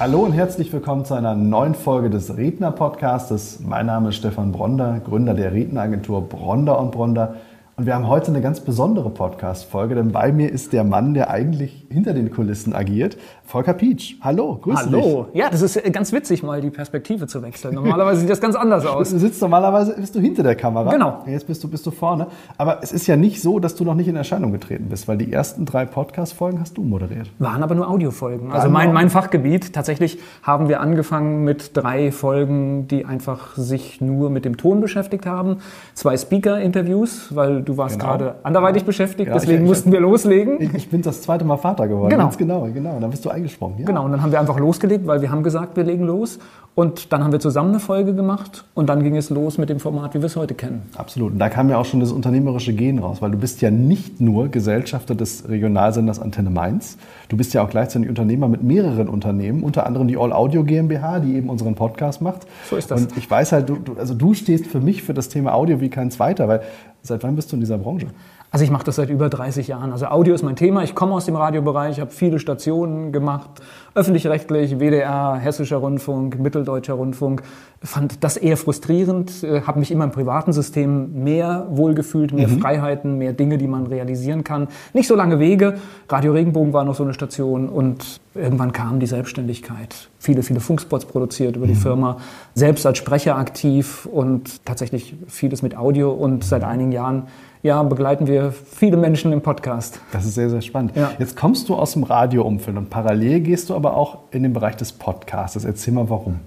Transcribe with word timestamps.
Hallo 0.00 0.20
und 0.20 0.32
herzlich 0.32 0.72
willkommen 0.72 1.04
zu 1.04 1.12
einer 1.12 1.34
neuen 1.34 1.74
Folge 1.74 2.08
des 2.08 2.34
Redner-Podcastes. 2.34 3.60
Mein 3.60 3.84
Name 3.84 4.08
ist 4.08 4.16
Stefan 4.16 4.50
Bronder, 4.50 4.98
Gründer 5.00 5.34
der 5.34 5.52
Redneragentur 5.52 6.26
Bronder 6.26 6.80
und 6.80 6.90
Bronder. 6.90 7.34
Und 7.80 7.86
wir 7.86 7.94
haben 7.94 8.08
heute 8.08 8.26
eine 8.30 8.42
ganz 8.42 8.60
besondere 8.60 9.08
Podcast-Folge, 9.08 9.94
denn 9.94 10.12
bei 10.12 10.32
mir 10.32 10.52
ist 10.52 10.74
der 10.74 10.84
Mann, 10.84 11.14
der 11.14 11.30
eigentlich 11.30 11.86
hinter 11.88 12.12
den 12.12 12.30
Kulissen 12.30 12.74
agiert, 12.74 13.16
Volker 13.42 13.72
Pietsch. 13.72 14.16
Hallo, 14.20 14.58
grüß 14.60 14.76
Hallo. 14.76 14.90
dich. 14.90 15.06
Hallo. 15.06 15.26
Ja, 15.32 15.48
das 15.50 15.62
ist 15.62 15.92
ganz 15.92 16.12
witzig, 16.12 16.42
mal 16.42 16.60
die 16.60 16.68
Perspektive 16.68 17.26
zu 17.26 17.42
wechseln. 17.42 17.74
Normalerweise 17.74 18.20
sieht 18.20 18.28
das 18.28 18.42
ganz 18.42 18.54
anders 18.54 18.84
aus. 18.84 19.10
Du 19.10 19.18
sitzt 19.18 19.40
normalerweise, 19.40 19.94
bist 19.96 20.14
du 20.14 20.20
hinter 20.20 20.42
der 20.42 20.56
Kamera. 20.56 20.90
Genau. 20.90 21.24
Jetzt 21.26 21.46
bist 21.46 21.64
du, 21.64 21.68
bist 21.68 21.86
du 21.86 21.90
vorne. 21.90 22.26
Aber 22.58 22.80
es 22.82 22.92
ist 22.92 23.06
ja 23.06 23.16
nicht 23.16 23.40
so, 23.40 23.58
dass 23.58 23.74
du 23.74 23.84
noch 23.84 23.94
nicht 23.94 24.08
in 24.08 24.14
Erscheinung 24.14 24.52
getreten 24.52 24.88
bist, 24.90 25.08
weil 25.08 25.16
die 25.16 25.32
ersten 25.32 25.64
drei 25.64 25.86
Podcast-Folgen 25.86 26.60
hast 26.60 26.76
du 26.76 26.82
moderiert. 26.82 27.30
Waren 27.38 27.62
aber 27.62 27.74
nur 27.74 27.88
Audiofolgen. 27.88 28.52
Also 28.52 28.68
mein, 28.68 28.92
mein 28.92 29.08
Fachgebiet. 29.08 29.72
Tatsächlich 29.72 30.18
haben 30.42 30.68
wir 30.68 30.80
angefangen 30.80 31.44
mit 31.44 31.76
drei 31.76 32.12
Folgen, 32.12 32.88
die 32.88 33.06
einfach 33.06 33.56
sich 33.56 34.02
nur 34.02 34.28
mit 34.28 34.44
dem 34.44 34.58
Ton 34.58 34.82
beschäftigt 34.82 35.24
haben. 35.24 35.56
Zwei 35.94 36.18
Speaker-Interviews, 36.18 37.34
weil 37.34 37.62
du 37.70 37.76
warst 37.76 37.98
genau. 37.98 38.10
gerade 38.10 38.34
anderweitig 38.42 38.84
beschäftigt, 38.84 39.28
ja, 39.28 39.34
deswegen 39.34 39.58
ich, 39.58 39.62
ich, 39.62 39.68
mussten 39.68 39.92
wir 39.92 40.00
loslegen. 40.00 40.60
Ich, 40.60 40.74
ich, 40.74 40.90
bin 40.90 41.02
das 41.02 41.22
zweite 41.22 41.44
Mal 41.44 41.56
Vater 41.56 41.86
geworden. 41.86 42.10
Genau. 42.10 42.24
Ganz 42.24 42.36
genau, 42.36 42.68
genau. 42.72 42.96
Und 42.96 43.00
dann 43.00 43.10
bist 43.10 43.24
du 43.24 43.30
eingesprungen. 43.30 43.78
Ja. 43.78 43.86
Genau, 43.86 44.04
und 44.04 44.12
dann 44.12 44.22
haben 44.22 44.32
wir 44.32 44.40
einfach 44.40 44.58
losgelegt, 44.58 45.06
weil 45.06 45.22
wir 45.22 45.30
haben 45.30 45.42
gesagt, 45.42 45.76
wir 45.76 45.84
legen 45.84 46.04
los. 46.04 46.38
Und 46.76 47.12
dann 47.12 47.24
haben 47.24 47.32
wir 47.32 47.40
zusammen 47.40 47.70
eine 47.70 47.80
Folge 47.80 48.14
gemacht 48.14 48.64
und 48.74 48.88
dann 48.88 49.02
ging 49.02 49.16
es 49.16 49.28
los 49.28 49.58
mit 49.58 49.68
dem 49.68 49.80
Format, 49.80 50.14
wie 50.14 50.20
wir 50.20 50.26
es 50.26 50.36
heute 50.36 50.54
kennen. 50.54 50.82
Absolut. 50.96 51.32
Und 51.32 51.38
da 51.38 51.48
kam 51.48 51.68
ja 51.68 51.76
auch 51.76 51.84
schon 51.84 51.98
das 51.98 52.12
unternehmerische 52.12 52.72
Gen 52.72 53.00
raus, 53.00 53.20
weil 53.20 53.32
du 53.32 53.38
bist 53.38 53.60
ja 53.60 53.72
nicht 53.72 54.20
nur 54.20 54.48
Gesellschafter 54.48 55.16
des 55.16 55.48
Regionalsenders 55.48 56.20
Antenne 56.20 56.48
Mainz, 56.48 56.96
du 57.28 57.36
bist 57.36 57.54
ja 57.54 57.64
auch 57.64 57.70
gleichzeitig 57.70 58.08
Unternehmer 58.08 58.46
mit 58.46 58.62
mehreren 58.62 59.08
Unternehmen, 59.08 59.64
unter 59.64 59.84
anderem 59.84 60.06
die 60.06 60.16
All 60.16 60.32
Audio 60.32 60.62
GmbH, 60.62 61.18
die 61.18 61.34
eben 61.34 61.50
unseren 61.50 61.74
Podcast 61.74 62.22
macht. 62.22 62.46
So 62.70 62.76
ist 62.76 62.90
das. 62.90 63.02
Und 63.02 63.16
ich 63.16 63.28
weiß 63.28 63.50
halt, 63.50 63.68
du, 63.68 63.76
also 63.98 64.14
du 64.14 64.32
stehst 64.34 64.66
für 64.66 64.80
mich 64.80 65.02
für 65.02 65.12
das 65.12 65.28
Thema 65.28 65.54
Audio 65.54 65.80
wie 65.80 65.90
kein 65.90 66.12
zweiter, 66.12 66.46
weil 66.46 66.62
seit 67.02 67.22
wann 67.22 67.36
bist 67.36 67.50
du 67.50 67.56
in 67.56 67.60
dieser 67.60 67.78
Branche? 67.78 68.08
Also 68.52 68.64
ich 68.64 68.70
mache 68.72 68.84
das 68.84 68.96
seit 68.96 69.10
über 69.10 69.28
30 69.28 69.68
Jahren. 69.68 69.92
Also 69.92 70.06
Audio 70.06 70.34
ist 70.34 70.42
mein 70.42 70.56
Thema. 70.56 70.82
Ich 70.82 70.96
komme 70.96 71.12
aus 71.14 71.24
dem 71.24 71.36
Radiobereich, 71.36 72.00
habe 72.00 72.10
viele 72.10 72.40
Stationen 72.40 73.12
gemacht, 73.12 73.48
öffentlich-rechtlich, 73.94 74.80
WDR, 74.80 75.36
Hessischer 75.36 75.76
Rundfunk, 75.76 76.36
Mitteldeutscher 76.40 76.94
Rundfunk. 76.94 77.42
Fand 77.80 78.24
das 78.24 78.36
eher 78.36 78.56
frustrierend, 78.56 79.44
äh, 79.44 79.62
habe 79.62 79.78
mich 79.78 79.92
immer 79.92 80.02
im 80.04 80.10
privaten 80.10 80.52
System 80.52 81.22
mehr 81.22 81.68
wohlgefühlt, 81.70 82.32
mehr 82.32 82.48
mhm. 82.48 82.60
Freiheiten, 82.60 83.18
mehr 83.18 83.32
Dinge, 83.32 83.56
die 83.56 83.68
man 83.68 83.86
realisieren 83.86 84.42
kann. 84.42 84.66
Nicht 84.94 85.06
so 85.06 85.14
lange 85.14 85.38
Wege. 85.38 85.78
Radio 86.08 86.32
Regenbogen 86.32 86.72
war 86.72 86.84
noch 86.84 86.96
so 86.96 87.04
eine 87.04 87.14
Station 87.14 87.68
und 87.68 88.20
irgendwann 88.34 88.72
kam 88.72 88.98
die 88.98 89.06
Selbstständigkeit. 89.06 90.08
Viele, 90.18 90.42
viele 90.42 90.58
Funkspots 90.58 91.04
produziert 91.04 91.54
über 91.54 91.68
die 91.68 91.74
mhm. 91.74 91.78
Firma, 91.78 92.16
selbst 92.54 92.84
als 92.84 92.98
Sprecher 92.98 93.36
aktiv 93.36 94.06
und 94.10 94.66
tatsächlich 94.66 95.14
vieles 95.28 95.62
mit 95.62 95.76
Audio 95.76 96.10
und 96.10 96.42
seit 96.42 96.64
einigen 96.64 96.90
Jahren 96.90 97.28
ja, 97.62 97.82
begleiten 97.82 98.26
wir 98.26 98.52
viele 98.52 98.96
Menschen 98.96 99.32
im 99.32 99.42
Podcast. 99.42 100.00
Das 100.12 100.24
ist 100.24 100.34
sehr, 100.34 100.48
sehr 100.48 100.62
spannend. 100.62 100.96
Ja. 100.96 101.12
Jetzt 101.18 101.36
kommst 101.36 101.68
du 101.68 101.74
aus 101.74 101.92
dem 101.92 102.04
Radioumfeld 102.04 102.76
und 102.76 102.90
parallel 102.90 103.40
gehst 103.40 103.68
du 103.68 103.74
aber 103.74 103.96
auch 103.96 104.18
in 104.30 104.42
den 104.42 104.52
Bereich 104.52 104.76
des 104.76 104.92
Podcasts. 104.92 105.62
Erzähl 105.64 105.92
mal 105.92 106.08
warum. 106.08 106.40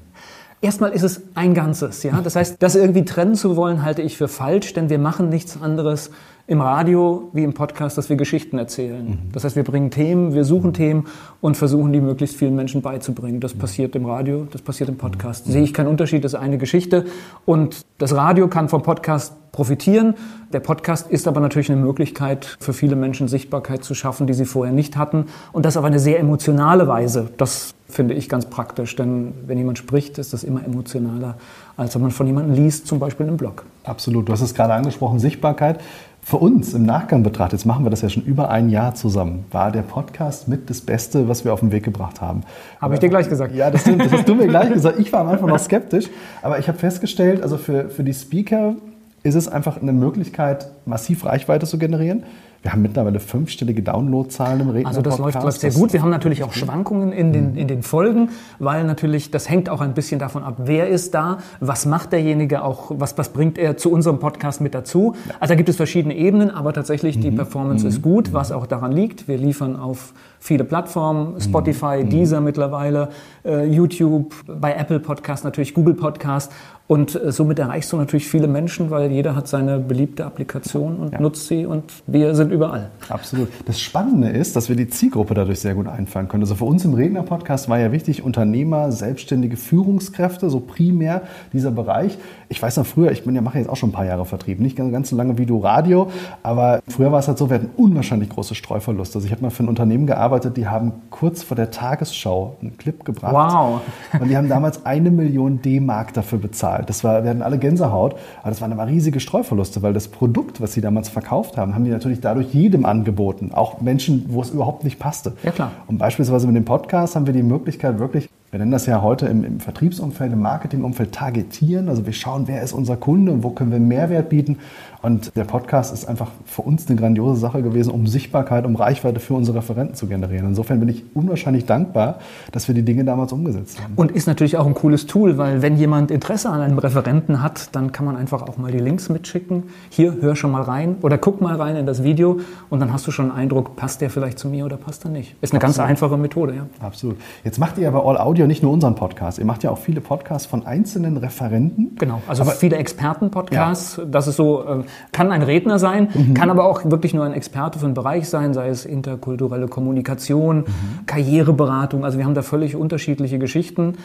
Erstmal 0.62 0.92
ist 0.92 1.04
es 1.04 1.22
ein 1.36 1.54
Ganzes, 1.54 2.04
ja. 2.04 2.22
Das 2.22 2.36
heißt, 2.36 2.64
das 2.64 2.76
irgendwie 2.76 3.04
trennen 3.04 3.36
zu 3.36 3.58
wollen, 3.58 3.84
halte 3.84 4.02
ich 4.02 4.18
für 4.18 4.30
falsch, 4.30 4.74
denn 4.74 4.90
wir 4.90 4.98
machen 4.98 5.30
nichts 5.30 5.62
anderes 5.62 6.10
im 6.46 6.60
Radio 6.60 7.30
wie 7.32 7.44
im 7.44 7.54
Podcast, 7.54 7.98
dass 7.98 8.10
wir 8.10 8.18
Geschichten 8.18 8.58
erzählen. 8.58 9.06
Mhm. 9.06 9.32
Das 9.32 9.46
heißt, 9.46 9.56
wir 9.56 9.64
bringen 9.64 9.92
Themen, 9.92 10.34
wir 10.34 10.44
suchen 10.44 10.74
Themen 10.74 11.08
und 11.40 11.56
versuchen, 11.56 11.94
die 11.94 12.02
möglichst 12.02 12.36
vielen 12.36 12.56
Menschen 12.56 12.82
beizubringen. 12.82 13.40
Das 13.40 13.56
mhm. 13.56 13.60
passiert 13.60 13.96
im 13.96 14.06
Radio, 14.06 14.46
das 14.52 14.62
passiert 14.62 14.90
im 14.90 14.98
Podcast. 14.98 15.48
Mhm. 15.48 15.52
Sehe 15.52 15.64
ich 15.64 15.74
keinen 15.74 15.88
Unterschied, 15.88 16.24
das 16.24 16.34
ist 16.34 16.40
eine 16.40 16.58
Geschichte. 16.58 17.06
Und 17.46 17.82
das 17.98 18.14
Radio 18.14 18.50
kann 18.50 18.68
vom 18.68 18.84
Podcast 18.84 19.36
profitieren. 19.54 20.16
Der 20.52 20.60
Podcast 20.60 21.10
ist 21.10 21.28
aber 21.28 21.40
natürlich 21.40 21.72
eine 21.72 21.80
Möglichkeit, 21.80 22.58
für 22.60 22.74
viele 22.74 22.98
Menschen 22.98 23.30
Sichtbarkeit 23.30 23.84
zu 23.84 23.94
schaffen, 23.94 24.28
die 24.28 24.34
sie 24.34 24.46
vorher 24.46 24.74
nicht 24.74 24.98
hatten. 24.98 25.28
Und 25.54 25.66
das 25.66 25.78
auf 25.78 25.86
eine 25.86 26.00
sehr 26.00 26.20
emotionale 26.20 26.88
Weise. 26.88 27.30
Das 27.38 27.74
finde 27.88 28.16
ich 28.16 28.28
ganz 28.28 28.48
praktisch, 28.48 28.96
denn 28.96 29.34
wenn 29.46 29.58
jemand 29.58 29.78
spricht, 29.78 30.18
ist 30.18 30.34
das 30.34 30.44
immer 30.44 30.66
emotionaler, 30.66 31.36
als 31.78 31.96
wenn 31.96 32.02
man 32.02 32.12
von 32.12 32.26
jemandem 32.28 32.56
liest, 32.56 32.88
zum 32.88 33.00
Beispiel 33.00 33.28
im 33.28 33.38
Blog. 33.38 33.64
Absolut. 33.84 34.28
Du 34.28 34.34
hast 34.34 34.42
es 34.42 34.54
gerade 34.54 34.74
angesprochen, 34.74 35.20
Sichtbarkeit. 35.20 35.80
Für 36.26 36.38
uns 36.38 36.74
im 36.74 36.84
Nachgang 36.84 37.22
betrachtet, 37.22 37.60
jetzt 37.60 37.66
machen 37.66 37.86
wir 37.86 37.90
das 37.90 38.02
ja 38.02 38.08
schon 38.08 38.24
über 38.24 38.50
ein 38.50 38.70
Jahr 38.70 38.96
zusammen, 38.96 39.44
war 39.52 39.72
der 39.72 39.82
Podcast 39.82 40.48
mit 40.48 40.70
das 40.70 40.80
Beste, 40.80 41.28
was 41.28 41.44
wir 41.44 41.54
auf 41.54 41.60
den 41.60 41.74
Weg 41.74 41.84
gebracht 41.84 42.22
haben. 42.22 42.44
Habe 42.80 42.94
ich 42.94 43.02
dir 43.02 43.10
gleich 43.10 43.28
gesagt. 43.28 43.54
Ja, 43.54 43.70
das 43.70 43.82
stimmt. 43.82 44.06
Das 44.06 44.12
hast 44.14 44.30
du 44.30 44.34
mir 44.34 44.48
gleich 44.48 44.70
gesagt. 44.74 45.00
Ich 45.00 45.12
war 45.12 45.20
am 45.20 45.28
Anfang 45.28 45.50
noch 45.50 45.60
skeptisch. 45.60 46.06
Aber 46.42 46.60
ich 46.60 46.70
habe 46.70 46.78
festgestellt, 46.78 47.44
also 47.44 47.58
für, 47.58 47.90
für 47.90 48.06
die 48.06 48.14
Speaker 48.14 48.76
ist 49.24 49.36
es 49.36 49.50
einfach 49.50 49.82
eine 49.82 49.92
Möglichkeit, 49.92 50.70
massiv 50.86 51.26
Reichweite 51.26 51.66
zu 51.66 51.78
generieren. 51.78 52.24
Wir 52.64 52.72
haben 52.72 52.82
mittlerweile 52.82 53.20
fünfstellige 53.20 53.84
Downloadzahlen 53.84 54.62
im 54.62 54.70
Redner 54.70 54.88
Also 54.88 55.02
das 55.02 55.18
läuft, 55.18 55.44
läuft 55.44 55.60
sehr 55.60 55.72
gut. 55.72 55.92
Wir 55.92 56.02
haben 56.02 56.10
natürlich 56.10 56.46
auch 56.46 56.54
Schwankungen 56.54 57.12
in 57.12 57.34
den, 57.34 57.58
in 57.58 57.68
den 57.68 57.84
Folgen, 57.84 58.30
weil 58.58 58.86
natürlich 58.86 59.32
das 59.32 59.50
hängt 59.50 59.70
auch 59.70 59.82
ein 59.82 59.94
bisschen 59.94 60.18
davon 60.18 60.44
ab, 60.44 60.56
wer 60.60 60.88
ist 60.88 61.14
da, 61.14 61.40
was 61.60 61.86
macht 61.86 62.14
derjenige 62.14 62.64
auch, 62.64 62.92
was, 62.96 63.18
was 63.18 63.30
bringt 63.30 63.58
er 63.58 63.76
zu 63.76 63.92
unserem 63.92 64.20
Podcast 64.20 64.62
mit 64.62 64.74
dazu. 64.74 65.14
Also 65.42 65.52
da 65.52 65.56
gibt 65.56 65.68
es 65.68 65.76
verschiedene 65.76 66.16
Ebenen, 66.16 66.52
aber 66.52 66.72
tatsächlich 66.72 67.20
die 67.20 67.32
mhm. 67.32 67.36
Performance 67.36 67.84
mhm. 67.84 67.90
ist 67.90 68.02
gut, 68.02 68.32
was 68.32 68.54
auch 68.54 68.66
daran 68.66 68.94
liegt. 68.94 69.28
Wir 69.28 69.38
liefern 69.38 69.76
auf 69.76 70.14
viele 70.40 70.64
Plattformen, 70.64 71.42
Spotify, 71.42 72.04
mhm. 72.04 72.10
Deezer 72.10 72.40
mittlerweile, 72.40 73.10
äh, 73.44 73.66
YouTube, 73.66 74.34
bei 74.46 74.74
Apple 74.74 75.02
Podcast 75.02 75.44
natürlich, 75.44 75.74
Google 75.74 75.96
Podcast 75.96 76.50
und 76.88 77.16
äh, 77.16 77.32
somit 77.32 77.60
erreichst 77.60 77.92
du 77.94 77.98
natürlich 77.98 78.28
viele 78.28 78.48
Menschen, 78.48 78.90
weil 78.90 79.12
jeder 79.12 79.36
hat 79.36 79.48
seine 79.48 79.80
beliebte 79.80 80.26
Applikation 80.26 80.98
und 80.98 81.20
nutzt 81.20 81.48
sie 81.48 81.66
und 81.66 81.84
wir 82.08 82.36
sind 82.36 82.52
überall. 82.54 82.92
Absolut. 83.10 83.50
Das 83.66 83.80
Spannende 83.80 84.30
ist, 84.30 84.56
dass 84.56 84.70
wir 84.70 84.76
die 84.76 84.88
Zielgruppe 84.88 85.34
dadurch 85.34 85.60
sehr 85.60 85.76
gut 85.76 85.88
einfangen 85.88 86.30
können. 86.30 86.44
Also 86.44 86.56
für 86.56 86.66
uns 86.66 86.86
im 86.86 86.94
Redner-Podcast 86.94 87.68
war 87.68 87.80
ja 87.80 87.92
wichtig, 87.92 88.24
Unternehmer, 88.24 88.92
selbstständige 88.92 89.58
Führungskräfte, 89.58 90.50
so 90.50 90.60
primär 90.60 91.24
dieser 91.52 91.72
Bereich. 91.72 92.18
Ich 92.50 92.62
weiß 92.62 92.78
noch 92.78 92.86
früher, 92.86 93.12
ich 93.12 93.24
bin 93.24 93.36
ja 93.36 93.42
mache 93.42 93.58
jetzt 93.58 93.70
auch 93.70 93.76
schon 93.76 93.90
ein 93.90 93.94
paar 93.94 94.06
Jahre 94.06 94.26
Vertrieb, 94.26 94.60
nicht 94.60 94.76
ganz, 94.76 94.92
ganz 94.92 95.10
so 95.10 95.16
lange 95.16 95.38
wie 95.38 95.46
du 95.46 95.58
Radio, 95.58 96.12
aber 96.44 96.82
früher 96.88 97.12
war 97.12 97.20
es 97.20 97.28
halt 97.28 97.38
so, 97.38 97.50
wir 97.50 97.56
hatten 97.56 97.72
unwahrscheinlich 97.76 98.30
große 98.30 98.56
Streuverluste. 98.56 99.18
Also 99.18 99.26
ich 99.26 99.32
habe 99.32 99.42
mal 99.42 99.50
für 99.50 99.64
ein 99.64 99.70
Unternehmen 99.70 100.06
gearbeitet, 100.06 100.56
die 100.58 100.68
haben 100.68 100.94
kurz 101.10 101.44
vor 101.44 101.56
der 101.56 101.72
Tagesschau 101.72 102.58
einen 102.62 102.78
Clip 102.78 103.04
gebracht. 103.04 103.34
Wow. 103.34 103.82
Und 104.20 104.30
die 104.30 104.38
haben 104.38 104.50
damals 104.50 104.86
eine 104.86 105.12
Million 105.12 105.62
D-Mark 105.62 106.14
dafür 106.14 106.38
bezahlt. 106.40 106.90
Das 106.90 107.04
war, 107.04 107.24
wir 107.24 107.30
hatten 107.32 107.42
alle 107.42 107.58
Gänsehaut, 107.58 108.16
aber 108.42 108.50
das 108.50 108.62
waren 108.62 108.72
aber 108.72 108.88
riesige 108.88 109.20
Streuverluste, 109.20 109.82
weil 109.82 109.94
das 109.94 110.08
Produkt, 110.08 110.62
was 110.62 110.74
sie 110.74 110.82
damals 110.82 111.10
verkauft 111.10 111.58
haben, 111.58 111.74
haben 111.74 111.84
die 111.84 111.92
natürlich 111.92 112.22
dadurch 112.22 112.43
jedem 112.52 112.86
angeboten. 112.86 113.52
Auch 113.54 113.82
Menschen, 113.82 114.26
wo 114.30 114.42
es 114.42 114.50
überhaupt 114.50 114.84
nicht 114.84 115.00
passte. 115.00 115.34
Ja, 115.44 115.52
klar. 115.52 115.72
Und 115.88 115.98
beispielsweise 115.98 116.48
mit 116.48 116.56
dem 116.56 116.66
Podcast 116.66 117.16
haben 117.16 117.26
wir 117.26 117.34
die 117.34 117.44
Möglichkeit, 117.44 118.00
wirklich 118.00 118.30
wir 118.54 118.60
nennen 118.60 118.72
das 118.72 118.86
ja 118.86 119.02
heute 119.02 119.26
im, 119.26 119.44
im, 119.44 119.60
Vertriebsumfeld, 119.60 120.32
im 120.32 120.40
Marketingumfeld 120.42 121.12
targetieren. 121.12 121.90
Also 121.90 122.06
wir 122.06 122.14
schauen, 122.14 122.44
wer 122.48 122.62
ist 122.62 122.72
unser 122.72 122.98
Kunde 122.98 123.32
und 123.32 123.42
wo 123.42 123.50
können 123.50 123.72
wir 123.72 123.80
Mehrwert 123.80 124.30
bieten. 124.30 124.60
Und 125.02 125.36
der 125.36 125.44
Podcast 125.44 125.92
ist 125.92 126.06
einfach 126.06 126.30
für 126.46 126.62
uns 126.62 126.88
eine 126.88 126.98
grandiose 126.98 127.38
Sache 127.38 127.64
gewesen, 127.64 127.90
um 127.90 128.06
Sichtbarkeit, 128.06 128.66
um 128.66 128.76
Reichweite 128.76 129.20
für 129.20 129.34
unsere 129.34 129.58
Referenten 129.58 129.96
zu 129.96 130.06
generieren. 130.06 130.46
Insofern 130.46 130.80
bin 130.80 130.88
ich 130.88 131.04
unwahrscheinlich 131.16 131.66
dankbar, 131.66 132.20
dass 132.52 132.68
wir 132.68 132.76
die 132.76 132.84
Dinge 132.84 133.04
damals 133.04 133.34
umgesetzt 133.34 133.82
haben. 133.82 133.96
Und 133.96 134.12
ist 134.12 134.28
natürlich 134.28 134.56
auch 134.56 134.68
ein 134.68 134.76
cooles 134.76 135.08
Tool, 135.08 135.40
weil 135.40 135.64
wenn 135.64 135.76
jemand 135.76 136.12
Interesse 136.12 136.50
an 136.50 136.62
einem 136.62 136.78
Referenten 136.78 137.42
hat, 137.42 137.76
dann 137.76 137.92
kann 137.92 138.06
man 138.06 138.16
einfach 138.16 138.44
auch 138.44 138.58
mal 138.58 138.72
die 138.72 138.78
Links 138.78 139.10
mitschicken. 139.10 139.64
Hier, 139.90 140.16
hör 140.22 140.36
schon 140.36 140.52
mal 140.52 140.62
rein 140.62 140.98
oder 141.02 141.18
guck 141.18 141.42
mal 141.42 141.56
rein 141.56 141.76
in 141.76 141.88
das 141.88 142.04
Video 142.04 142.40
und 142.70 142.80
dann 142.80 142.94
hast 142.94 143.08
du 143.08 143.12
schon 143.12 143.32
einen 143.32 143.40
Eindruck, 143.40 143.76
passt 143.76 144.00
der 144.00 144.12
vielleicht 144.12 144.38
zu 144.38 144.48
mir 144.48 144.64
oder 144.64 144.78
passt 144.78 145.04
er 145.06 145.10
nicht. 145.10 145.36
Ist 145.42 145.54
eine 145.54 145.62
Absolut. 145.62 145.62
ganz 145.62 145.80
einfache 145.80 146.18
Methode, 146.18 146.56
ja. 146.56 146.68
Absolut. 146.80 147.18
Jetzt 147.44 147.58
macht 147.58 147.78
ihr 147.80 147.88
aber 147.90 148.06
All 148.06 148.18
Audio 148.18 148.43
ja 148.44 148.48
nicht 148.48 148.62
nur 148.62 148.72
unseren 148.72 148.96
Podcast, 148.96 149.40
ihr 149.40 149.46
macht 149.46 149.64
ja 149.64 149.72
auch 149.72 149.78
viele 149.78 150.02
Podcasts 150.02 150.46
von 150.46 150.66
einzelnen 150.66 151.18
Referenten. 151.18 151.96
Genau, 151.98 152.22
also 152.28 152.44
aber, 152.44 152.52
viele 152.52 152.78
Experten-Podcasts. 152.78 153.98
Ja. 153.98 154.06
Das 154.06 154.28
ist 154.28 154.36
so, 154.36 154.64
äh, 154.64 154.84
kann 155.12 155.32
ein 155.32 155.42
Redner 155.42 155.80
sein, 155.80 156.10
mhm. 156.14 156.34
kann 156.34 156.50
aber 156.50 156.66
auch 156.66 156.84
wirklich 156.86 157.14
nur 157.14 157.24
ein 157.24 157.34
Experte 157.34 157.80
für 157.80 157.86
einen 157.86 157.94
Bereich 157.94 158.30
sein, 158.30 158.54
sei 158.54 158.70
es 158.70 158.86
interkulturelle 158.86 159.68
Kommunikation, 159.68 160.58
mhm. 160.58 161.06
Karriereberatung. 161.06 162.06
Also 162.06 162.18
wir 162.18 162.26
haben 162.26 162.36
da 162.36 162.42
völlig 162.42 162.76
unterschiedliche 162.76 163.40
Geschichten. 163.40 163.96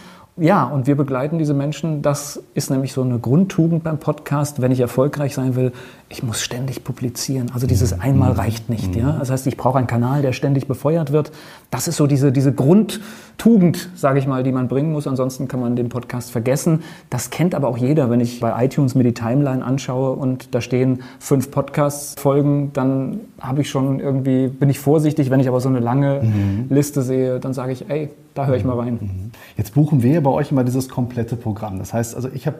Ja, 0.40 0.64
und 0.64 0.87
wir 0.87 0.96
begleiten 0.96 1.38
diese 1.38 1.52
Menschen. 1.52 2.00
Das 2.00 2.40
ist 2.55 2.70
nämlich 2.70 2.93
so 2.93 3.02
eine 3.02 3.19
Grundtugend 3.19 3.82
beim 3.82 3.99
Podcast. 3.99 4.62
Wenn 4.62 4.70
ich 4.70 4.79
erfolgreich 4.79 5.35
sein 5.35 5.56
will, 5.56 5.73
ich 6.08 6.23
muss 6.23 6.40
ständig 6.40 6.85
publizieren. 6.85 7.50
Also 7.52 7.67
dieses 7.67 7.99
einmal 7.99 8.32
reicht 8.32 8.70
nicht. 8.70 8.94
Ja? 8.94 9.17
Das 9.19 9.31
heißt, 9.31 9.49
ich 9.49 9.56
brauche 9.56 9.79
einen 9.79 9.88
Kanal, 9.88 10.23
der 10.23 10.32
ständig 10.32 10.69
befeuert 10.69 11.12
wird. 11.12 11.32
Das 11.70 11.88
ist 11.88 11.96
so 11.96 12.06
diese, 12.06 12.31
diese 12.31 12.52
Grundtugend, 12.52 13.90
sage 13.96 14.20
ich 14.20 14.27
mal, 14.28 14.42
die 14.42 14.52
man 14.52 14.69
bringen 14.69 14.92
muss. 14.92 15.06
Ansonsten 15.06 15.48
kann 15.48 15.60
man 15.60 15.75
den 15.75 15.88
Podcast 15.88 16.30
vergessen. 16.30 16.82
Das 17.10 17.30
kennt 17.30 17.54
aber 17.54 17.69
auch 17.69 17.78
jeder. 17.78 18.10
Wenn 18.10 18.20
ich 18.20 18.40
bei 18.40 18.64
iTunes 18.64 18.94
mir 18.94 19.02
die 19.02 19.14
Timeline 19.14 19.64
anschaue 19.64 20.12
und 20.12 20.54
da 20.54 20.60
stehen 20.60 21.02
fünf 21.19 21.50
Podcast-Folgen, 21.50 22.72
dann 22.72 23.20
habe 23.40 23.62
ich 23.62 23.70
schon 23.70 24.00
irgendwie, 24.00 24.48
bin 24.48 24.70
ich 24.70 24.78
vorsichtig. 24.78 25.30
Wenn 25.30 25.40
ich 25.40 25.48
aber 25.48 25.60
so 25.60 25.69
eine 25.69 25.80
lange 25.80 26.20
mhm. 26.22 26.66
Liste 26.69 27.02
sehe, 27.02 27.40
dann 27.40 27.54
sage 27.54 27.72
ich, 27.72 27.90
ey, 27.90 28.10
da 28.34 28.46
höre 28.46 28.56
ich 28.56 28.64
mal 28.64 28.78
rein. 28.78 28.98
Mhm. 29.00 29.30
Jetzt 29.56 29.75
buchen 29.75 30.02
wir 30.02 30.22
bei 30.22 30.30
euch 30.30 30.52
immer 30.52 30.62
dieses 30.62 30.88
komplette 30.88 31.34
Programm. 31.34 31.78
Das 31.78 31.92
heißt, 31.92 32.14
also 32.14 32.28
ich 32.32 32.46
habe 32.46 32.58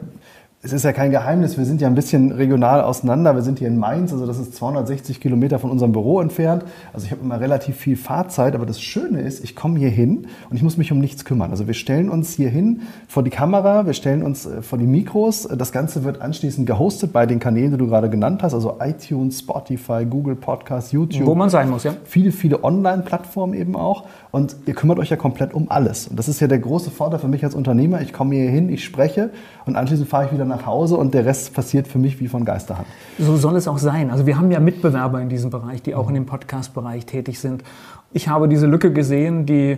es 0.61 0.73
ist 0.73 0.83
ja 0.83 0.91
kein 0.91 1.11
Geheimnis, 1.11 1.57
wir 1.57 1.63
sind 1.63 1.79
ja 1.79 1.87
ein 1.87 1.95
bisschen 1.95 2.33
regional 2.33 2.81
auseinander. 2.81 3.33
Wir 3.33 3.43
sind 3.43 3.59
hier 3.59 3.69
in 3.69 3.77
Mainz, 3.77 4.11
also 4.11 4.27
das 4.27 4.39
ist 4.39 4.55
260 4.55 5.21
Kilometer 5.21 5.57
von 5.57 5.71
unserem 5.71 5.93
Büro 5.93 6.19
entfernt. 6.19 6.65
Also 6.91 7.05
ich 7.05 7.11
habe 7.13 7.21
immer 7.21 7.39
relativ 7.39 7.77
viel 7.77 7.95
Fahrzeit, 7.95 8.55
aber 8.55 8.65
das 8.65 8.81
Schöne 8.81 9.21
ist, 9.21 9.41
ich 9.41 9.55
komme 9.55 9.79
hier 9.79 9.89
hin 9.89 10.27
und 10.49 10.57
ich 10.57 10.61
muss 10.61 10.75
mich 10.75 10.91
um 10.91 10.99
nichts 10.99 11.23
kümmern. 11.23 11.51
Also 11.51 11.67
wir 11.67 11.73
stellen 11.73 12.09
uns 12.09 12.33
hier 12.33 12.49
hin 12.49 12.81
vor 13.07 13.23
die 13.23 13.29
Kamera, 13.29 13.85
wir 13.85 13.93
stellen 13.93 14.21
uns 14.21 14.47
äh, 14.47 14.61
vor 14.61 14.77
die 14.77 14.85
Mikros. 14.85 15.47
Das 15.47 15.71
Ganze 15.71 16.03
wird 16.03 16.21
anschließend 16.21 16.67
gehostet 16.67 17.13
bei 17.13 17.25
den 17.25 17.39
Kanälen, 17.39 17.71
die 17.71 17.77
du 17.77 17.87
gerade 17.87 18.09
genannt 18.09 18.43
hast, 18.43 18.53
also 18.53 18.79
iTunes, 18.81 19.39
Spotify, 19.39 20.05
Google 20.05 20.35
Podcasts, 20.35 20.91
YouTube. 20.91 21.25
Wo 21.25 21.35
man 21.35 21.49
sein 21.49 21.69
muss, 21.69 21.85
ja. 21.85 21.93
Viele, 22.03 22.33
viele 22.33 22.65
Online-Plattformen 22.65 23.53
eben 23.53 23.77
auch. 23.77 24.03
Und 24.31 24.57
ihr 24.65 24.73
kümmert 24.73 24.99
euch 24.99 25.09
ja 25.09 25.15
komplett 25.15 25.53
um 25.53 25.71
alles. 25.71 26.09
Und 26.09 26.19
das 26.19 26.27
ist 26.27 26.41
ja 26.41 26.47
der 26.47 26.59
große 26.59 26.91
Vorteil 26.91 27.19
für 27.19 27.29
mich 27.29 27.45
als 27.45 27.55
Unternehmer. 27.55 28.01
Ich 28.01 28.11
komme 28.11 28.35
hier 28.35 28.49
hin, 28.49 28.67
ich 28.67 28.83
spreche 28.83 29.29
und 29.65 29.77
anschließend 29.77 30.09
fahre 30.09 30.25
ich 30.25 30.33
wieder 30.33 30.48
nach 30.49 30.65
Hause 30.65 30.97
und 30.97 31.13
der 31.13 31.25
Rest 31.25 31.53
passiert 31.53 31.87
für 31.87 31.97
mich 31.97 32.19
wie 32.19 32.27
von 32.27 32.43
Geisterhand. 32.43 32.87
So 33.17 33.37
soll 33.37 33.55
es 33.55 33.67
auch 33.67 33.77
sein. 33.77 34.11
Also 34.11 34.25
wir 34.25 34.37
haben 34.37 34.51
ja 34.51 34.59
Mitbewerber 34.59 35.21
in 35.21 35.29
diesem 35.29 35.49
Bereich, 35.49 35.81
die 35.81 35.95
auch 35.95 36.09
in 36.09 36.15
dem 36.15 36.25
Podcast-Bereich 36.25 37.05
tätig 37.05 37.39
sind. 37.39 37.63
Ich 38.11 38.27
habe 38.27 38.49
diese 38.49 38.67
Lücke 38.67 38.91
gesehen, 38.91 39.45
die 39.45 39.77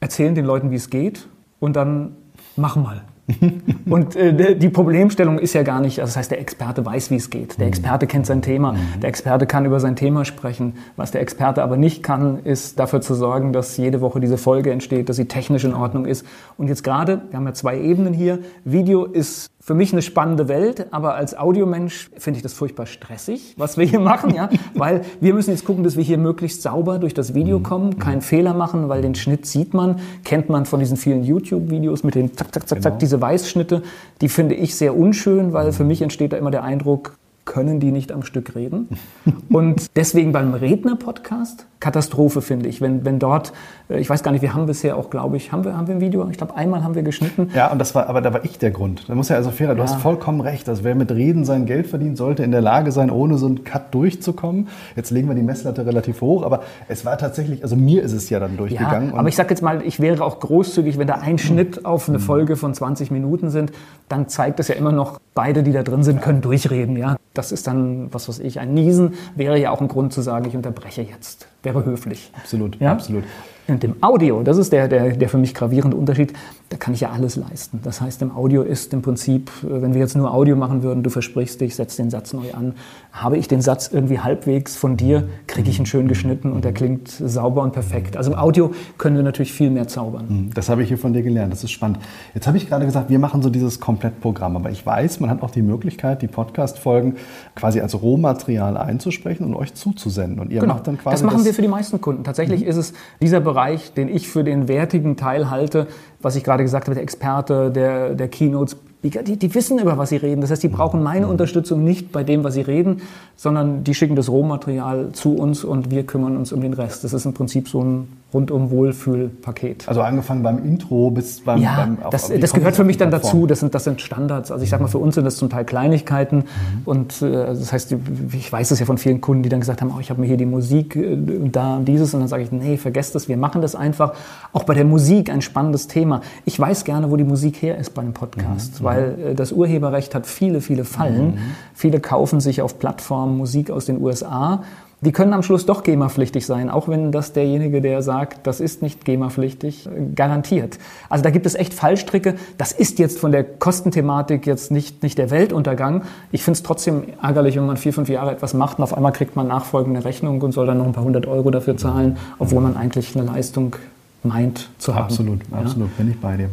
erzählen 0.00 0.34
den 0.34 0.44
Leuten, 0.44 0.70
wie 0.70 0.76
es 0.76 0.90
geht 0.90 1.26
und 1.58 1.74
dann 1.74 2.16
mach 2.56 2.76
mal. 2.76 3.02
und 3.88 4.16
äh, 4.16 4.54
die 4.56 4.68
Problemstellung 4.68 5.38
ist 5.38 5.54
ja 5.54 5.62
gar 5.62 5.80
nicht, 5.80 6.00
also 6.00 6.10
das 6.10 6.16
heißt, 6.18 6.30
der 6.30 6.40
Experte 6.40 6.84
weiß, 6.84 7.10
wie 7.10 7.16
es 7.16 7.30
geht. 7.30 7.58
Der 7.58 7.66
Experte 7.66 8.06
kennt 8.06 8.26
sein 8.26 8.42
Thema. 8.42 8.72
Mhm. 8.72 9.00
Der 9.00 9.08
Experte 9.08 9.46
kann 9.46 9.64
über 9.64 9.80
sein 9.80 9.96
Thema 9.96 10.26
sprechen. 10.26 10.74
Was 10.96 11.10
der 11.10 11.22
Experte 11.22 11.62
aber 11.62 11.78
nicht 11.78 12.02
kann, 12.02 12.40
ist 12.44 12.78
dafür 12.78 13.00
zu 13.00 13.14
sorgen, 13.14 13.52
dass 13.54 13.76
jede 13.78 14.02
Woche 14.02 14.20
diese 14.20 14.36
Folge 14.36 14.72
entsteht, 14.72 15.08
dass 15.08 15.16
sie 15.16 15.24
technisch 15.24 15.64
in 15.64 15.74
Ordnung 15.74 16.04
ist. 16.04 16.26
Und 16.58 16.68
jetzt 16.68 16.84
gerade, 16.84 17.22
wir 17.30 17.38
haben 17.38 17.46
ja 17.46 17.54
zwei 17.54 17.80
Ebenen 17.80 18.12
hier. 18.12 18.40
Video 18.64 19.06
ist 19.06 19.48
für 19.64 19.72
mich 19.72 19.92
eine 19.92 20.02
spannende 20.02 20.46
Welt, 20.48 20.88
aber 20.90 21.14
als 21.14 21.34
Audiomensch 21.38 22.10
finde 22.18 22.36
ich 22.36 22.42
das 22.42 22.52
furchtbar 22.52 22.84
stressig, 22.84 23.54
was 23.56 23.78
wir 23.78 23.86
hier 23.86 23.98
machen, 23.98 24.34
ja, 24.34 24.50
weil 24.74 25.00
wir 25.22 25.32
müssen 25.32 25.52
jetzt 25.52 25.64
gucken, 25.64 25.82
dass 25.84 25.96
wir 25.96 26.04
hier 26.04 26.18
möglichst 26.18 26.60
sauber 26.60 26.98
durch 26.98 27.14
das 27.14 27.32
Video 27.32 27.60
mhm. 27.60 27.62
kommen, 27.62 27.98
keinen 27.98 28.20
Fehler 28.20 28.52
machen, 28.52 28.90
weil 28.90 29.00
den 29.00 29.14
Schnitt 29.14 29.46
sieht 29.46 29.72
man, 29.72 30.00
kennt 30.22 30.50
man 30.50 30.66
von 30.66 30.80
diesen 30.80 30.98
vielen 30.98 31.24
YouTube-Videos 31.24 32.04
mit 32.04 32.14
den 32.14 32.36
zack, 32.36 32.52
zack, 32.52 32.68
zack, 32.68 32.78
genau. 32.78 32.90
zack, 32.90 32.98
diese 32.98 33.22
Weißschnitte, 33.22 33.82
die 34.20 34.28
finde 34.28 34.54
ich 34.54 34.74
sehr 34.76 34.94
unschön, 34.94 35.54
weil 35.54 35.72
für 35.72 35.84
mich 35.84 36.02
entsteht 36.02 36.34
da 36.34 36.36
immer 36.36 36.50
der 36.50 36.62
Eindruck, 36.62 37.16
können 37.44 37.80
die 37.80 37.92
nicht 37.92 38.12
am 38.12 38.22
Stück 38.22 38.54
reden. 38.54 38.88
Und 39.48 39.96
deswegen 39.96 40.32
beim 40.32 40.54
Redner-Podcast 40.54 41.66
Katastrophe, 41.84 42.40
finde 42.40 42.66
ich. 42.66 42.80
Wenn, 42.80 43.04
wenn 43.04 43.18
dort, 43.18 43.52
äh, 43.90 44.00
ich 44.00 44.08
weiß 44.08 44.22
gar 44.22 44.32
nicht, 44.32 44.40
wir 44.40 44.54
haben 44.54 44.64
bisher 44.64 44.96
auch, 44.96 45.10
glaube 45.10 45.36
ich, 45.36 45.52
haben 45.52 45.64
wir, 45.64 45.76
haben 45.76 45.86
wir 45.86 45.94
ein 45.94 46.00
Video? 46.00 46.26
Ich 46.30 46.38
glaube, 46.38 46.56
einmal 46.56 46.82
haben 46.82 46.94
wir 46.94 47.02
geschnitten. 47.02 47.50
Ja, 47.54 47.70
und 47.70 47.78
das 47.78 47.94
war, 47.94 48.08
aber 48.08 48.22
da 48.22 48.32
war 48.32 48.42
ich 48.42 48.58
der 48.58 48.70
Grund. 48.70 49.06
Da 49.06 49.14
muss 49.14 49.28
ja 49.28 49.36
also 49.36 49.50
fairer, 49.50 49.74
du 49.74 49.82
ja. 49.82 49.88
hast 49.88 50.00
vollkommen 50.00 50.40
recht. 50.40 50.66
Also 50.66 50.82
wer 50.82 50.94
mit 50.94 51.12
Reden 51.12 51.44
sein 51.44 51.66
Geld 51.66 51.86
verdient, 51.86 52.16
sollte 52.16 52.42
in 52.42 52.52
der 52.52 52.62
Lage 52.62 52.90
sein, 52.90 53.10
ohne 53.10 53.36
so 53.36 53.44
einen 53.44 53.64
Cut 53.64 53.92
durchzukommen. 53.92 54.68
Jetzt 54.96 55.10
legen 55.10 55.28
wir 55.28 55.34
die 55.34 55.42
Messlatte 55.42 55.84
relativ 55.84 56.22
hoch, 56.22 56.42
aber 56.42 56.62
es 56.88 57.04
war 57.04 57.18
tatsächlich, 57.18 57.62
also 57.62 57.76
mir 57.76 58.02
ist 58.02 58.14
es 58.14 58.30
ja 58.30 58.40
dann 58.40 58.56
durchgegangen. 58.56 59.10
Ja, 59.10 59.18
aber 59.18 59.28
ich 59.28 59.36
sage 59.36 59.50
jetzt 59.50 59.60
mal, 59.60 59.82
ich 59.84 60.00
wäre 60.00 60.24
auch 60.24 60.40
großzügig, 60.40 60.96
wenn 60.96 61.06
da 61.06 61.16
ein 61.16 61.36
Schnitt 61.36 61.84
auf 61.84 62.08
eine 62.08 62.18
Folge 62.18 62.56
von 62.56 62.72
20 62.72 63.10
Minuten 63.10 63.50
sind, 63.50 63.72
dann 64.08 64.28
zeigt 64.28 64.58
es 64.58 64.68
ja 64.68 64.74
immer 64.74 64.92
noch, 64.92 65.20
beide, 65.34 65.62
die 65.62 65.72
da 65.72 65.82
drin 65.82 66.02
sind, 66.02 66.22
können 66.22 66.40
durchreden. 66.40 66.96
Ja, 66.96 67.16
das 67.34 67.52
ist 67.52 67.66
dann, 67.66 68.12
was 68.14 68.28
weiß 68.28 68.38
ich, 68.38 68.60
ein 68.60 68.72
Niesen 68.72 69.14
wäre 69.34 69.58
ja 69.58 69.70
auch 69.70 69.80
ein 69.80 69.88
Grund 69.88 70.12
zu 70.12 70.22
sagen, 70.22 70.46
ich 70.46 70.56
unterbreche 70.56 71.02
jetzt 71.02 71.48
wäre 71.62 71.84
höflich. 71.84 72.30
Absolut, 72.36 72.80
ja? 72.80 72.92
absolut. 72.92 73.24
Und 73.66 73.82
im 73.82 73.94
Audio, 74.02 74.42
das 74.42 74.58
ist 74.58 74.72
der, 74.72 74.88
der, 74.88 75.16
der 75.16 75.28
für 75.28 75.38
mich 75.38 75.54
gravierende 75.54 75.96
Unterschied, 75.96 76.34
da 76.68 76.76
kann 76.76 76.92
ich 76.92 77.00
ja 77.00 77.10
alles 77.10 77.36
leisten. 77.36 77.80
Das 77.82 78.00
heißt, 78.00 78.20
im 78.22 78.34
Audio 78.34 78.62
ist 78.62 78.92
im 78.92 79.00
Prinzip, 79.00 79.50
äh, 79.62 79.82
wenn 79.82 79.94
wir 79.94 80.00
jetzt 80.00 80.16
nur 80.16 80.32
Audio 80.34 80.56
machen 80.56 80.82
würden, 80.82 81.02
du 81.02 81.10
versprichst 81.10 81.60
dich, 81.60 81.74
setzt 81.74 81.98
den 81.98 82.10
Satz 82.10 82.32
neu 82.32 82.52
an, 82.52 82.74
habe 83.12 83.38
ich 83.38 83.48
den 83.48 83.62
Satz 83.62 83.90
irgendwie 83.92 84.18
halbwegs 84.18 84.76
von 84.76 84.96
dir, 84.96 85.28
kriege 85.46 85.70
ich 85.70 85.78
ihn 85.78 85.86
schön 85.86 86.08
geschnitten 86.08 86.52
und 86.52 86.64
der 86.64 86.72
klingt 86.72 87.08
sauber 87.08 87.62
und 87.62 87.72
perfekt. 87.72 88.16
Also 88.16 88.32
im 88.32 88.38
Audio 88.38 88.72
können 88.98 89.16
wir 89.16 89.22
natürlich 89.22 89.52
viel 89.52 89.70
mehr 89.70 89.88
zaubern. 89.88 90.26
Mhm, 90.28 90.50
das 90.54 90.68
habe 90.68 90.82
ich 90.82 90.88
hier 90.88 90.98
von 90.98 91.12
dir 91.12 91.22
gelernt, 91.22 91.52
das 91.52 91.64
ist 91.64 91.70
spannend. 91.70 92.00
Jetzt 92.34 92.46
habe 92.46 92.56
ich 92.56 92.68
gerade 92.68 92.84
gesagt, 92.84 93.08
wir 93.08 93.18
machen 93.18 93.40
so 93.42 93.50
dieses 93.50 93.80
Komplettprogramm, 93.80 94.56
aber 94.56 94.70
ich 94.70 94.84
weiß, 94.84 95.20
man 95.20 95.30
hat 95.30 95.42
auch 95.42 95.50
die 95.50 95.62
Möglichkeit, 95.62 96.22
die 96.22 96.28
Podcast-Folgen 96.28 97.16
quasi 97.54 97.80
als 97.80 98.00
Rohmaterial 98.00 98.76
einzusprechen 98.76 99.44
und 99.44 99.54
euch 99.54 99.74
zuzusenden. 99.74 100.40
Und 100.40 100.50
ihr 100.50 100.60
genau. 100.60 100.74
macht 100.74 100.86
dann 100.86 100.98
quasi. 100.98 101.14
Das 101.14 101.22
machen 101.22 101.38
das 101.38 101.46
wir 101.46 101.54
für 101.54 101.62
die 101.62 101.68
meisten 101.68 102.00
Kunden. 102.00 102.24
Tatsächlich 102.24 102.62
mhm. 102.62 102.68
ist 102.68 102.76
es 102.76 102.92
dieser 103.20 103.40
Bereich, 103.40 103.53
Bereich, 103.54 103.94
den 103.94 104.08
ich 104.08 104.28
für 104.28 104.42
den 104.42 104.66
wertigen 104.66 105.16
Teil 105.16 105.48
halte, 105.48 105.86
was 106.20 106.34
ich 106.34 106.42
gerade 106.42 106.64
gesagt 106.64 106.86
habe, 106.86 106.94
der 106.94 107.04
Experte, 107.04 107.70
der, 107.70 108.14
der 108.14 108.28
Keynotes 108.28 108.76
die, 109.04 109.36
die, 109.36 109.54
wissen, 109.54 109.78
über 109.78 109.98
was 109.98 110.08
sie 110.08 110.16
reden. 110.16 110.40
Das 110.40 110.50
heißt, 110.50 110.62
die 110.62 110.68
brauchen 110.68 111.02
meine 111.02 111.28
Unterstützung 111.28 111.84
nicht 111.84 112.10
bei 112.10 112.24
dem, 112.24 112.42
was 112.42 112.54
sie 112.54 112.62
reden, 112.62 113.02
sondern 113.36 113.84
die 113.84 113.94
schicken 113.94 114.16
das 114.16 114.30
Rohmaterial 114.30 115.10
zu 115.12 115.36
uns 115.36 115.62
und 115.62 115.90
wir 115.90 116.04
kümmern 116.04 116.38
uns 116.38 116.52
um 116.52 116.62
den 116.62 116.72
Rest. 116.72 117.04
Das 117.04 117.12
ist 117.12 117.26
im 117.26 117.34
Prinzip 117.34 117.68
so 117.68 117.82
ein 117.84 118.08
rundum 118.34 118.70
Wohlfühlpaket. 118.70 119.88
Also 119.88 120.02
angefangen 120.02 120.42
beim 120.42 120.62
Intro 120.64 121.10
bis 121.10 121.40
beim... 121.40 121.62
Ja, 121.62 121.76
beim, 121.76 122.02
auf, 122.02 122.10
das, 122.10 122.28
das 122.28 122.52
gehört 122.52 122.74
für 122.74 122.82
mich 122.82 122.96
dann 122.96 123.12
dazu. 123.12 123.46
Das 123.46 123.60
sind, 123.60 123.74
das 123.74 123.84
sind 123.84 124.00
Standards. 124.00 124.50
Also 124.50 124.64
ich 124.64 124.70
sage 124.70 124.82
mal, 124.82 124.88
für 124.88 124.98
uns 124.98 125.14
sind 125.14 125.24
das 125.24 125.36
zum 125.36 125.48
Teil 125.48 125.64
Kleinigkeiten. 125.64 126.38
Mhm. 126.38 126.42
Und 126.84 127.22
äh, 127.22 127.30
das 127.30 127.72
heißt, 127.72 127.94
ich 128.32 128.52
weiß 128.52 128.72
es 128.72 128.80
ja 128.80 128.86
von 128.86 128.98
vielen 128.98 129.20
Kunden, 129.20 129.44
die 129.44 129.48
dann 129.48 129.60
gesagt 129.60 129.80
haben, 129.80 129.92
oh, 129.96 130.00
ich 130.00 130.10
habe 130.10 130.20
mir 130.20 130.26
hier 130.26 130.36
die 130.36 130.46
Musik 130.46 130.96
äh, 130.96 131.16
da 131.50 131.76
und 131.76 131.84
dieses. 131.86 132.12
Und 132.12 132.20
dann 132.20 132.28
sage 132.28 132.42
ich, 132.42 132.50
nee, 132.50 132.76
vergesst 132.76 133.14
das, 133.14 133.28
wir 133.28 133.36
machen 133.36 133.62
das 133.62 133.76
einfach. 133.76 134.14
Auch 134.52 134.64
bei 134.64 134.74
der 134.74 134.84
Musik 134.84 135.30
ein 135.30 135.40
spannendes 135.40 135.86
Thema. 135.86 136.20
Ich 136.44 136.58
weiß 136.58 136.84
gerne, 136.84 137.10
wo 137.12 137.16
die 137.16 137.24
Musik 137.24 137.62
her 137.62 137.78
ist 137.78 137.94
bei 137.94 138.02
einem 138.02 138.14
Podcast, 138.14 138.80
mhm. 138.80 138.84
weil 138.84 139.18
äh, 139.20 139.34
das 139.34 139.52
Urheberrecht 139.52 140.14
hat 140.14 140.26
viele, 140.26 140.60
viele 140.60 140.84
Fallen. 140.84 141.34
Mhm. 141.34 141.38
Viele 141.72 142.00
kaufen 142.00 142.40
sich 142.40 142.62
auf 142.62 142.80
Plattformen 142.80 143.36
Musik 143.36 143.70
aus 143.70 143.84
den 143.84 144.02
USA. 144.02 144.64
Die 145.00 145.12
können 145.12 145.32
am 145.34 145.42
Schluss 145.42 145.66
doch 145.66 145.82
GEMA-pflichtig 145.82 146.46
sein, 146.46 146.70
auch 146.70 146.88
wenn 146.88 147.12
das 147.12 147.32
derjenige, 147.32 147.80
der 147.82 148.02
sagt, 148.02 148.46
das 148.46 148.60
ist 148.60 148.80
nicht 148.80 149.04
GEMA-pflichtig, 149.04 149.88
garantiert. 150.14 150.78
Also 151.10 151.22
da 151.22 151.30
gibt 151.30 151.44
es 151.46 151.54
echt 151.54 151.74
Fallstricke. 151.74 152.36
Das 152.56 152.72
ist 152.72 152.98
jetzt 152.98 153.18
von 153.18 153.32
der 153.32 153.44
Kostenthematik 153.44 154.46
jetzt 154.46 154.70
nicht, 154.70 155.02
nicht 155.02 155.18
der 155.18 155.30
Weltuntergang. 155.30 156.02
Ich 156.32 156.42
finde 156.42 156.56
es 156.56 156.62
trotzdem 156.62 157.04
ärgerlich, 157.22 157.56
wenn 157.56 157.66
man 157.66 157.76
vier, 157.76 157.92
fünf 157.92 158.08
Jahre 158.08 158.30
etwas 158.30 158.54
macht 158.54 158.78
und 158.78 158.84
auf 158.84 158.94
einmal 158.94 159.12
kriegt 159.12 159.36
man 159.36 159.48
nachfolgende 159.48 160.04
Rechnung 160.04 160.40
und 160.40 160.52
soll 160.52 160.66
dann 160.66 160.78
noch 160.78 160.86
ein 160.86 160.92
paar 160.92 161.04
hundert 161.04 161.26
Euro 161.26 161.50
dafür 161.50 161.76
zahlen, 161.76 162.16
obwohl 162.38 162.62
man 162.62 162.76
eigentlich 162.76 163.14
eine 163.16 163.26
Leistung 163.26 163.76
meint 164.24 164.70
zu 164.78 164.94
haben. 164.94 165.04
Absolut, 165.04 165.40
ja? 165.50 165.58
absolut, 165.58 165.96
bin 165.96 166.10
ich 166.10 166.18
bei 166.18 166.36
dir. 166.36 166.50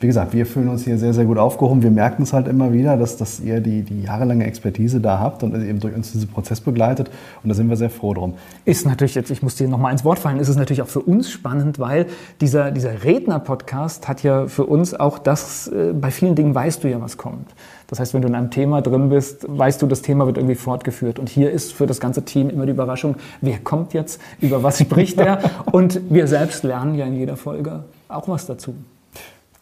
Wie 0.00 0.06
gesagt, 0.06 0.34
wir 0.34 0.44
fühlen 0.44 0.68
uns 0.68 0.84
hier 0.84 0.98
sehr, 0.98 1.14
sehr 1.14 1.24
gut 1.24 1.38
aufgehoben. 1.38 1.82
Wir 1.82 1.90
merken 1.90 2.22
es 2.22 2.32
halt 2.32 2.46
immer 2.46 2.72
wieder, 2.72 2.96
dass, 2.96 3.16
dass 3.16 3.40
ihr 3.40 3.60
die, 3.60 3.82
die 3.82 4.02
jahrelange 4.02 4.44
Expertise 4.44 5.00
da 5.00 5.18
habt 5.18 5.42
und 5.42 5.54
eben 5.54 5.80
durch 5.80 5.94
uns 5.94 6.12
diesen 6.12 6.28
Prozess 6.28 6.60
begleitet. 6.60 7.10
Und 7.42 7.48
da 7.48 7.54
sind 7.54 7.68
wir 7.68 7.76
sehr 7.76 7.90
froh 7.90 8.12
drum. 8.12 8.34
Ist 8.64 8.86
natürlich 8.86 9.14
jetzt, 9.14 9.30
ich 9.30 9.42
muss 9.42 9.56
dir 9.56 9.68
nochmal 9.68 9.92
ins 9.92 10.04
Wort 10.04 10.18
fallen, 10.18 10.38
ist 10.38 10.48
es 10.48 10.56
natürlich 10.56 10.82
auch 10.82 10.88
für 10.88 11.00
uns 11.00 11.30
spannend, 11.30 11.78
weil 11.78 12.06
dieser, 12.40 12.70
dieser 12.70 13.04
Redner-Podcast 13.04 14.06
hat 14.06 14.22
ja 14.22 14.46
für 14.46 14.66
uns 14.66 14.94
auch 14.94 15.18
das, 15.18 15.68
äh, 15.68 15.92
bei 15.92 16.10
vielen 16.10 16.34
Dingen 16.34 16.54
weißt 16.54 16.84
du 16.84 16.90
ja, 16.90 17.00
was 17.00 17.16
kommt. 17.16 17.48
Das 17.94 18.00
heißt, 18.00 18.14
wenn 18.14 18.22
du 18.22 18.26
in 18.26 18.34
einem 18.34 18.50
Thema 18.50 18.82
drin 18.82 19.08
bist, 19.08 19.46
weißt 19.48 19.80
du, 19.80 19.86
das 19.86 20.02
Thema 20.02 20.26
wird 20.26 20.36
irgendwie 20.36 20.56
fortgeführt. 20.56 21.20
Und 21.20 21.28
hier 21.28 21.52
ist 21.52 21.72
für 21.72 21.86
das 21.86 22.00
ganze 22.00 22.24
Team 22.24 22.50
immer 22.50 22.66
die 22.66 22.72
Überraschung, 22.72 23.14
wer 23.40 23.60
kommt 23.60 23.94
jetzt, 23.94 24.20
über 24.40 24.64
was 24.64 24.80
spricht 24.80 25.20
er? 25.20 25.38
Und 25.70 26.00
wir 26.10 26.26
selbst 26.26 26.64
lernen 26.64 26.96
ja 26.96 27.06
in 27.06 27.14
jeder 27.14 27.36
Folge 27.36 27.84
auch 28.08 28.26
was 28.26 28.46
dazu. 28.46 28.74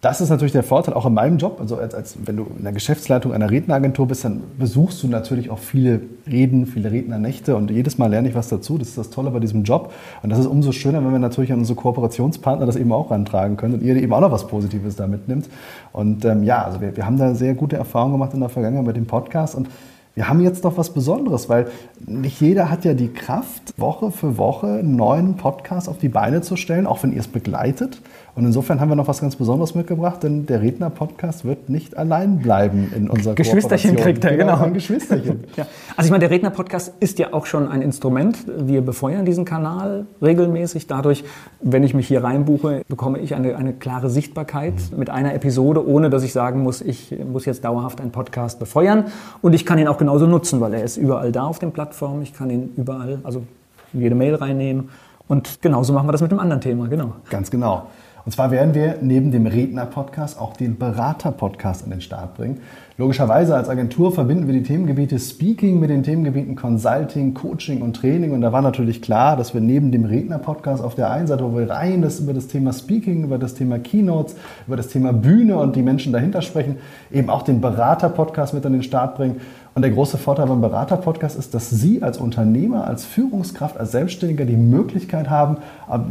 Das 0.03 0.21
ist 0.21 0.31
natürlich 0.31 0.51
der 0.51 0.65
Vorteil 0.65 0.95
auch 0.95 1.07
in 1.07 1.15
meinem 1.15 1.39
Job. 1.39 1.59
Also 1.61 1.77
als, 1.77 1.95
als 1.95 2.17
wenn 2.25 2.37
du 2.37 2.49
in 2.59 2.65
der 2.65 2.73
Geschäftsleitung 2.73 3.33
einer 3.33 3.49
Redneragentur 3.53 4.09
bist, 4.09 4.25
dann 4.25 4.43
besuchst 4.59 5.01
du 5.01 5.07
natürlich 5.07 5.49
auch 5.49 5.61
viele 5.61 6.01
Reden, 6.27 6.67
viele 6.67 6.91
Rednernächte 6.91 7.55
und 7.55 7.71
jedes 7.71 7.99
Mal 7.99 8.09
lerne 8.09 8.29
ich 8.29 8.35
was 8.35 8.49
dazu. 8.49 8.79
Das 8.79 8.89
ist 8.89 8.99
das 8.99 9.11
Tolle 9.11 9.31
bei 9.31 9.39
diesem 9.39 9.63
Job. 9.63 9.93
Und 10.25 10.31
das 10.31 10.41
ist 10.41 10.47
umso 10.47 10.73
schöner, 10.73 11.05
wenn 11.05 11.13
wir 11.13 11.21
natürlich 11.21 11.53
an 11.53 11.61
unsere 11.61 11.77
Kooperationspartner 11.77 12.67
das 12.67 12.75
eben 12.75 12.91
auch 12.91 13.13
rantragen 13.13 13.57
können 13.57 13.75
und 13.75 13.83
ihr 13.85 13.95
eben 13.95 14.13
auch 14.13 14.21
noch 14.21 14.33
was 14.33 14.49
Positives 14.49 14.97
da 14.97 15.07
mitnimmt. 15.07 15.49
Und 15.93 16.25
ähm, 16.25 16.43
ja, 16.43 16.65
also 16.65 16.81
wir, 16.81 16.97
wir 16.97 17.07
haben 17.07 17.17
da 17.17 17.37
sehr 17.37 17.55
gute 17.55 17.77
Erfahrungen 17.77 18.15
gemacht 18.15 18.35
in 18.35 18.41
der 18.41 18.49
Vergangenheit 18.49 18.85
mit 18.85 18.97
dem 18.97 19.07
Podcast 19.07 19.55
und 19.55 19.69
wir 20.15 20.29
haben 20.29 20.41
jetzt 20.41 20.63
noch 20.65 20.77
was 20.77 20.91
Besonderes, 20.91 21.49
weil 21.49 21.69
nicht 22.07 22.41
jeder 22.41 22.71
hat 22.71 22.85
ja 22.85 22.93
die 22.93 23.09
Kraft, 23.09 23.73
Woche 23.79 24.11
für 24.11 24.37
Woche 24.37 24.67
einen 24.67 24.97
neuen 24.97 25.37
Podcast 25.37 25.89
auf 25.89 25.97
die 25.97 26.11
Beine 26.11 26.43
zu 26.43 26.57
stellen, 26.57 26.87
auch 26.87 27.03
wenn 27.03 27.13
ihr 27.13 27.21
es 27.21 27.29
begleitet. 27.29 28.03
Und 28.35 28.47
insofern 28.47 28.81
haben 28.81 28.89
wir 28.89 28.97
noch 28.97 29.09
was 29.09 29.21
ganz 29.21 29.37
Besonderes 29.37 29.75
mitgebracht, 29.75 30.23
denn 30.23 30.47
der 30.47 30.63
Redner-Podcast 30.63 31.45
wird 31.45 31.69
nicht 31.69 31.99
allein 31.99 32.39
bleiben 32.39 32.91
in 32.97 33.11
unserer 33.11 33.35
Geschwisterchen 33.35 33.95
kriegt 33.97 34.25
er, 34.25 34.37
genau. 34.39 34.57
Ein 34.57 34.73
Geschwisterchen. 34.73 35.45
ja. 35.57 35.67
Also 35.97 36.07
ich 36.09 36.11
meine, 36.11 36.21
der 36.21 36.31
Redner-Podcast 36.31 36.95
ist 37.01 37.19
ja 37.19 37.35
auch 37.35 37.45
schon 37.45 37.69
ein 37.69 37.83
Instrument. 37.83 38.39
Wir 38.59 38.81
befeuern 38.81 39.27
diesen 39.27 39.45
Kanal 39.45 40.07
regelmäßig. 40.23 40.87
Dadurch, 40.87 41.25
wenn 41.61 41.83
ich 41.83 41.93
mich 41.93 42.09
hier 42.09 42.25
reinbuche, 42.25 42.83
bekomme 42.89 43.19
ich 43.19 43.35
eine, 43.35 43.55
eine 43.57 43.75
klare 43.75 44.09
Sichtbarkeit 44.09 44.75
mit 44.97 45.11
einer 45.11 45.35
Episode, 45.35 45.87
ohne 45.87 46.09
dass 46.09 46.23
ich 46.23 46.33
sagen 46.33 46.63
muss, 46.63 46.81
ich 46.81 47.15
muss 47.31 47.45
jetzt 47.45 47.65
dauerhaft 47.65 48.01
einen 48.01 48.13
Podcast 48.13 48.59
befeuern. 48.59 49.05
Und 49.43 49.53
ich 49.53 49.67
kann 49.67 49.79
ihn 49.79 49.89
auch 49.89 49.99
genauso 50.03 50.27
nutzen, 50.27 50.61
weil 50.61 50.75
er 50.75 50.83
ist 50.83 50.97
überall 50.97 51.31
da 51.31 51.45
auf 51.45 51.59
den 51.59 51.73
Plattformen. 51.73 52.23
Ich 52.23 52.35
kann 52.35 52.51
ihn 52.51 52.73
überall, 52.77 53.21
also 53.23 53.45
in 53.93 54.01
jede 54.01 54.15
Mail 54.15 54.35
reinnehmen. 54.35 54.91
Und 55.29 55.63
genauso 55.63 55.93
machen 55.93 56.09
wir 56.09 56.13
das 56.13 56.21
mit 56.21 56.33
dem 56.33 56.41
anderen 56.41 56.61
Thema, 56.61 56.89
genau. 56.89 57.13
Ganz 57.31 57.51
genau. 57.51 57.87
Und 58.25 58.33
zwar 58.33 58.51
werden 58.51 58.75
wir 58.75 58.99
neben 59.01 59.31
dem 59.31 59.47
Redner-Podcast 59.47 60.41
auch 60.41 60.57
den 60.57 60.77
Berater-Podcast 60.77 61.85
an 61.85 61.91
den 61.91 62.01
Start 62.01 62.35
bringen. 62.37 62.61
Logischerweise 62.99 63.57
als 63.57 63.71
Agentur 63.71 64.13
verbinden 64.13 64.47
wir 64.47 64.53
die 64.53 64.63
Themengebiete 64.63 65.19
Speaking 65.19 65.81
mit 65.81 65.89
den 65.89 66.03
Themengebieten 66.03 66.57
Consulting, 66.57 67.33
Coaching 67.33 67.81
und 67.81 67.97
Training. 67.97 68.33
Und 68.33 68.43
da 68.43 68.53
war 68.53 68.61
natürlich 68.61 69.01
klar, 69.01 69.35
dass 69.35 69.55
wir 69.55 69.63
neben 69.63 69.93
dem 69.93 70.05
Redner-Podcast 70.05 70.85
auf 70.85 70.95
der 70.95 71.11
einen 71.11 71.27
Seite, 71.27 71.43
wo 71.43 71.57
wir 71.57 71.71
rein 71.71 72.03
das 72.03 72.21
über 72.21 72.35
das 72.35 72.49
Thema 72.49 72.75
Speaking, 72.75 73.25
über 73.25 73.39
das 73.39 73.55
Thema 73.55 73.79
Keynotes, 73.79 74.37
über 74.67 74.77
das 74.77 74.89
Thema 74.89 75.15
Bühne 75.15 75.57
und 75.57 75.75
die 75.75 75.81
Menschen 75.81 76.13
dahinter 76.13 76.43
sprechen, 76.43 76.77
eben 77.11 77.31
auch 77.31 77.43
den 77.43 77.63
Berater-Podcast 77.63 78.53
mit 78.53 78.67
an 78.67 78.75
den 78.75 78.83
Start 78.83 79.17
bringen 79.17 79.41
und 79.75 79.81
der 79.81 79.91
große 79.91 80.19
Vorteil 80.19 80.49
beim 80.49 80.61
Berater-Podcast 80.61 81.39
ist, 81.39 81.55
dass 81.55 81.71
Sie 81.71 82.03
als 82.03 82.19
Unternehmer, 82.19 82.87
als 82.87 83.07
Führungskraft, 83.07 83.79
als 83.79 83.93
Selbstständiger 83.93 84.45
die 84.45 84.59
Möglichkeit 84.59 85.31
haben, 85.31 85.57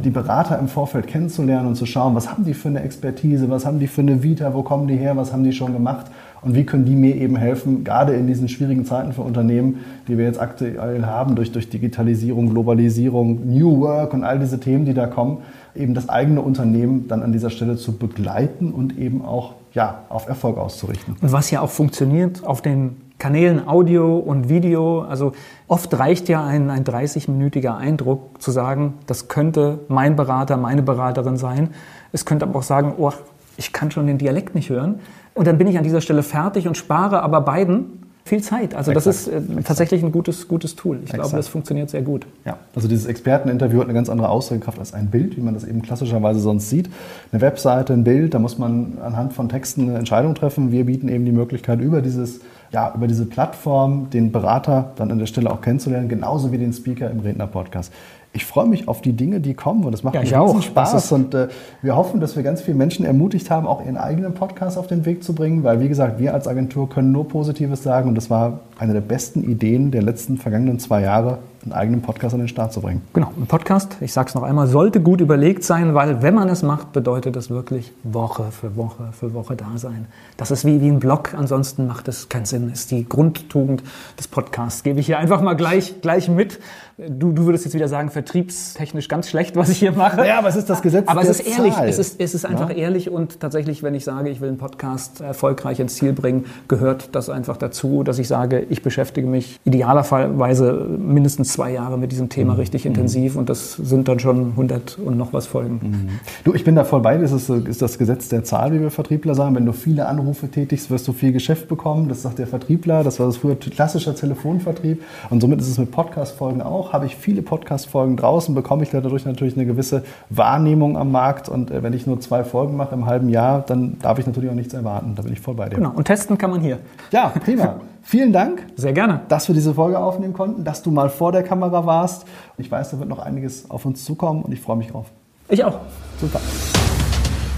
die 0.04 0.10
Berater 0.10 0.58
im 0.58 0.68
Vorfeld 0.68 1.06
kennenzulernen 1.06 1.68
und 1.68 1.76
zu 1.76 1.86
schauen, 1.86 2.16
was 2.16 2.32
haben 2.32 2.44
die 2.44 2.56
für 2.56 2.70
eine 2.70 2.82
Expertise, 2.82 3.52
was 3.52 3.68
haben 3.68 3.78
die 3.78 3.86
für 3.86 4.02
eine 4.02 4.24
Vita, 4.24 4.56
wo 4.56 4.64
kommen 4.64 4.88
die 4.88 4.96
her, 4.96 5.16
was 5.16 5.32
haben 5.32 5.44
die 5.44 5.54
schon 5.54 5.74
gemacht 5.74 6.08
und 6.41 6.55
wie 6.55 6.65
können 6.65 6.86
die 6.86 6.95
mir 6.95 7.15
eben 7.15 7.36
helfen, 7.36 7.83
gerade 7.83 8.13
in 8.13 8.27
diesen 8.27 8.50
schwierigen 8.50 8.86
Zeiten 8.86 9.13
für 9.13 9.21
Unternehmen, 9.21 9.79
die 10.07 10.17
wir 10.17 10.25
jetzt 10.25 10.41
aktuell 10.41 11.05
haben, 11.05 11.36
durch, 11.36 11.51
durch 11.51 11.69
Digitalisierung, 11.69 12.50
Globalisierung, 12.50 13.45
New 13.45 13.79
Work 13.81 14.13
und 14.13 14.24
all 14.24 14.39
diese 14.39 14.60
Themen, 14.60 14.86
die 14.86 14.93
da 14.93 15.07
kommen, 15.07 15.39
eben 15.75 15.93
das 15.93 16.10
eigene 16.10 16.41
Unternehmen 16.41 17.07
dann 17.07 17.21
an 17.21 17.31
dieser 17.31 17.50
Stelle 17.50 17.75
zu 17.75 17.98
begleiten 17.98 18.71
und 18.71 18.98
eben 18.98 19.24
auch 19.24 19.53
ja, 19.74 20.03
auf 20.10 20.27
Erfolg 20.27 20.57
auszurichten. 20.57 21.15
Und 21.21 21.31
was 21.31 21.51
ja 21.51 21.62
auch 21.62 21.69
funktioniert 21.69 22.43
auf 22.45 22.62
den 22.62 22.98
Kanälen 23.21 23.67
Audio 23.67 24.17
und 24.17 24.50
Video. 24.50 25.03
Also 25.03 25.33
oft 25.67 25.93
reicht 25.93 26.27
ja 26.27 26.43
ein, 26.43 26.71
ein 26.71 26.83
30-minütiger 26.83 27.77
Eindruck 27.77 28.41
zu 28.41 28.50
sagen, 28.50 28.95
das 29.05 29.27
könnte 29.27 29.81
mein 29.89 30.15
Berater, 30.15 30.57
meine 30.57 30.81
Beraterin 30.81 31.38
sein. 31.38 31.69
Es 32.12 32.25
könnte 32.25 32.45
aber 32.45 32.57
auch 32.57 32.63
sagen, 32.63 32.95
oh, 32.98 33.12
ich 33.58 33.74
kann 33.74 33.91
schon 33.91 34.08
den 34.08 34.17
Dialekt 34.17 34.55
nicht 34.55 34.70
hören. 34.70 35.00
Und 35.34 35.48
dann 35.48 35.58
bin 35.58 35.67
ich 35.67 35.77
an 35.77 35.84
dieser 35.84 36.01
Stelle 36.01 36.24
fertig 36.24 36.67
und 36.67 36.77
spare 36.77 37.24
aber 37.24 37.41
beiden 37.41 38.01
viel 38.24 38.41
Zeit. 38.41 38.75
Also 38.75 38.91
Exakt. 38.91 39.08
das 39.08 39.27
ist 39.27 39.27
äh, 39.27 39.62
tatsächlich 39.63 40.03
ein 40.03 40.12
gutes, 40.12 40.48
gutes 40.48 40.75
Tool. 40.75 40.98
Ich 40.98 41.03
Exakt. 41.03 41.24
glaube, 41.24 41.38
das 41.38 41.48
funktioniert 41.48 41.89
sehr 41.89 42.01
gut. 42.01 42.27
Ja, 42.46 42.58
also 42.75 42.88
dieses 42.88 43.05
Experteninterview 43.05 43.79
hat 43.79 43.86
eine 43.86 43.93
ganz 43.93 44.10
andere 44.10 44.29
Aussagekraft 44.29 44.79
als 44.79 44.93
ein 44.93 45.08
Bild, 45.08 45.38
wie 45.38 45.41
man 45.41 45.53
das 45.53 45.63
eben 45.63 45.81
klassischerweise 45.81 46.39
sonst 46.39 46.70
sieht. 46.70 46.89
Eine 47.31 47.41
Webseite, 47.41 47.93
ein 47.93 48.03
Bild, 48.03 48.34
da 48.34 48.39
muss 48.39 48.58
man 48.58 49.00
anhand 49.03 49.34
von 49.34 49.50
Texten 49.50 49.89
eine 49.89 49.98
Entscheidung 49.98 50.36
treffen. 50.36 50.72
Wir 50.72 50.86
bieten 50.86 51.10
eben 51.10 51.25
die 51.25 51.31
Möglichkeit, 51.31 51.81
über 51.81 52.01
dieses 52.01 52.41
ja, 52.72 52.93
über 52.96 53.08
diese 53.08 53.25
Plattform 53.25 54.10
den 54.12 54.31
Berater 54.31 54.93
dann 54.96 55.12
an 55.12 55.20
der 55.20 55.25
Stelle 55.25 55.51
auch 55.51 55.60
kennenzulernen, 55.62 56.08
genauso 56.08 56.53
wie 56.53 56.58
den 56.58 56.72
Speaker 56.72 57.12
im 57.12 57.20
Redner-Podcast 57.20 57.91
ich 58.34 58.46
freue 58.46 58.68
mich 58.68 58.88
auf 58.88 59.02
die 59.02 59.14
Dinge, 59.14 59.42
die 59.42 59.54
kommen 59.54 59.84
und 59.84 59.94
es 59.94 60.04
macht 60.04 60.16
ja, 60.16 60.22
mir 60.22 60.28
Spaß. 60.62 61.12
und 61.12 61.34
äh, 61.34 61.50
wir 61.82 61.96
hoffen, 61.96 62.22
dass 62.22 62.36
wir 62.36 62.44
ganz 62.44 62.62
viele 62.62 62.78
Menschen 62.78 63.04
ermutigt 63.06 63.50
haben, 63.50 63.68
auch 63.68 63.84
ihren 63.84 63.98
eigenen 63.98 64.34
Podcast 64.34 64.78
auf 64.78 64.88
den 64.88 65.06
Weg 65.06 65.24
zu 65.24 65.36
bringen, 65.36 65.64
weil 65.64 65.82
wie 65.82 65.90
gesagt, 65.90 66.20
wir 66.20 66.34
als 66.34 66.48
Agentur 66.48 66.90
können 66.90 67.12
nur 67.12 67.28
Positives 67.28 67.84
sagen 67.84 68.08
und 68.08 68.16
das 68.16 68.30
war 68.30 68.62
eine 68.80 68.94
der 68.94 69.02
besten 69.02 69.44
Ideen 69.44 69.92
der 69.92 70.02
letzten 70.02 70.38
vergangenen 70.38 70.80
zwei 70.80 71.02
Jahre, 71.02 71.40
einen 71.63 71.74
eigenen 71.74 72.01
Podcast 72.01 72.34
an 72.34 72.39
den 72.39 72.48
Start 72.48 72.74
zu 72.74 72.82
bringen. 72.82 73.01
Genau, 73.13 73.32
ein 73.38 73.46
Podcast, 73.46 73.98
ich 74.01 74.13
sage 74.13 74.30
es 74.30 74.36
noch 74.36 74.44
einmal, 74.44 74.68
sollte 74.68 75.01
gut 75.01 75.22
überlegt 75.22 75.63
sein, 75.63 75.94
weil 75.94 76.22
wenn 76.22 76.34
man 76.34 76.50
es 76.50 76.63
macht, 76.63 76.91
bedeutet 76.91 77.36
es 77.36 77.50
wirklich 77.50 77.91
Woche 78.03 78.46
für 78.51 78.75
Woche 78.75 79.10
für 79.12 79.34
Woche 79.34 79.56
da 79.56 79.77
sein. 79.77 80.08
Das 80.38 80.51
ist 80.51 80.65
wie, 80.65 80.82
wie 80.82 80.88
ein 80.88 81.00
Blog, 81.00 81.34
ansonsten 81.36 81.88
macht 81.88 82.08
es 82.08 82.30
keinen 82.30 82.46
Sinn. 82.46 82.72
Ist 82.72 82.91
die 82.91 83.08
Grundtugend 83.08 83.84
des 84.18 84.27
Podcasts. 84.27 84.84
Gebe 84.84 85.00
ich 85.00 85.06
hier 85.06 85.20
einfach 85.20 85.41
mal 85.41 85.53
gleich, 85.53 86.01
gleich 86.01 86.30
mit. 86.30 86.60
Du, 86.98 87.32
du 87.32 87.46
würdest 87.46 87.65
jetzt 87.65 87.74
wieder 87.74 87.88
sagen, 87.88 88.10
vertriebstechnisch 88.10 89.08
ganz 89.08 89.27
schlecht, 89.30 89.56
was 89.56 89.70
ich 89.70 89.80
hier 89.80 89.91
mache. 89.91 90.25
Ja, 90.25 90.39
aber 90.39 90.50
es 90.50 90.56
ist 90.56 90.70
das 90.70 90.82
Gesetz 90.82 91.08
Aber 91.08 91.22
es 91.22 91.30
ist 91.30 91.48
ehrlich, 91.48 91.74
es 91.77 91.98
ist, 92.00 92.20
es 92.20 92.36
ist 92.36 92.46
einfach 92.46 92.70
ja? 92.70 92.75
ehrlich 92.75 93.10
und 93.10 93.39
tatsächlich, 93.39 93.82
wenn 93.82 93.96
ich 93.96 94.03
sage, 94.03 94.30
ich 94.30 94.41
will 94.41 94.50
einen 94.50 94.58
Podcast 94.58 95.22
erfolgreich 95.22 95.80
ins 95.80 95.96
Ziel 95.96 96.13
bringen, 96.13 96.46
gehört 96.68 97.10
das 97.13 97.30
einfach 97.30 97.58
dazu, 97.58 98.03
dass 98.03 98.20
ich 98.20 98.27
sage, 98.27 98.65
ich 98.70 98.84
beschäftige 98.84 99.27
mich 99.27 99.60
idealerweise 99.63 100.74
mindestens 100.74 101.50
zwei 101.51 101.72
Jahre 101.72 101.98
mit 101.98 102.12
diesem 102.12 102.29
Thema 102.29 102.53
mhm. 102.53 102.60
richtig 102.60 102.86
mhm. 102.86 102.91
intensiv 102.91 103.36
und 103.36 103.50
das 103.50 103.74
sind 103.74 104.08
dann 104.08 104.20
schon 104.20 104.51
100 104.51 104.98
und 104.98 105.17
noch 105.17 105.34
was 105.34 105.48
Folgen. 105.48 105.79
Mhm. 105.81 106.10
Du, 106.43 106.53
ich 106.53 106.63
bin 106.63 106.75
da 106.75 106.84
voll 106.84 107.01
bei 107.01 107.15
dir. 107.15 107.22
Das 107.22 107.31
ist, 107.31 107.50
ist 107.50 107.81
das 107.81 107.98
Gesetz 107.98 108.29
der 108.29 108.43
Zahl, 108.43 108.74
wie 108.74 108.79
wir 108.79 108.91
Vertriebler 108.91 109.36
sagen. 109.36 109.55
Wenn 109.55 109.65
du 109.65 109.74
viele 109.74 110.08
Anrufe 110.08 110.50
tätigst, 110.50 110.89
wirst 110.89 111.08
du 111.08 111.13
viel 111.13 111.31
Geschäft 111.31 111.67
bekommen. 111.67 112.10
Das 112.10 112.22
sagt 112.22 112.39
der 112.39 112.48
Vertriebler. 112.48 113.03
Das 113.03 113.20
war 113.20 113.27
das 113.27 113.38
früher 113.38 113.55
klassischer 113.55 114.15
Telefonvertrieb. 114.15 115.03
Und 115.29 115.41
somit 115.41 115.60
ist 115.60 115.67
es 115.67 115.77
mit 115.77 115.91
Podcast-Folgen 115.91 116.62
auch. 116.62 116.93
Habe 116.93 117.05
ich 117.05 117.15
viele 117.15 117.41
Podcast-Folgen 117.41 118.17
draußen, 118.17 118.55
bekomme 118.55 118.84
ich 118.84 118.89
dadurch 118.89 119.25
natürlich 119.25 119.55
eine 119.55 119.65
gewisse 119.65 120.03
Wahrnehmung 120.29 120.98
am 120.98 121.12
Markt. 121.12 121.50
Und 121.50 121.72
äh, 121.72 121.84
wenn 121.84 121.93
ich 121.93 122.08
nur 122.08 122.20
zwei 122.22 122.43
Folgen 122.43 122.75
mache 122.77 122.96
im 122.96 123.05
halben 123.05 123.29
Jahr, 123.29 123.62
dann 123.62 123.98
darf 124.00 124.20
ich 124.20 124.25
natürlich 124.25 124.50
auch 124.50 124.55
nichts 124.55 124.74
erwarten. 124.74 125.13
Da 125.15 125.24
bin 125.24 125.34
ich 125.34 125.39
voll 125.39 125.55
bei 125.55 125.70
dir. 125.70 125.75
Genau. 125.75 125.91
Und 125.91 126.05
testen 126.05 126.38
kann 126.38 126.51
man 126.51 126.62
hier. 126.62 126.79
Ja, 127.12 127.29
prima. 127.43 127.79
Vielen 128.03 128.34
Dank. 128.34 128.65
Sehr 128.75 128.93
gerne. 128.93 129.22
Dass 129.27 129.48
wir 129.48 129.55
diese 129.55 129.75
Folge 129.75 130.00
aufnehmen 130.00 130.34
konnten, 130.34 130.63
dass 130.63 130.81
du 130.81 130.89
mal 130.91 131.10
vor 131.10 131.31
der 131.31 131.43
Kamera 131.43 131.86
warst. 131.86 132.25
Ich 132.58 132.72
weiß, 132.72 132.91
da 132.91 133.00
wird 133.00 133.10
noch 133.10 133.20
einiges 133.20 133.70
auf 133.70 133.86
uns 133.86 134.03
zukommen 134.03 134.41
und 134.41 134.51
ich 134.51 134.60
freue 134.60 134.77
mich 134.77 134.88
drauf. 134.88 135.05
Ich 135.50 135.63
auch. 135.63 135.79
Super. 136.20 136.39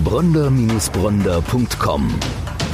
Bronder-Bronder.com 0.04 2.14